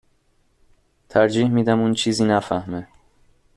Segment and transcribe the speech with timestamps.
[1.09, 2.87] ترجیح میدم اون چیزی نفهمه